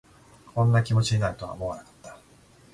[0.55, 2.17] こんな気持ちになるとは思わなかった